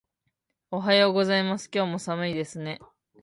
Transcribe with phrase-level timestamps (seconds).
[0.71, 1.69] おはようございます。
[1.71, 2.79] 今日も寒いですね。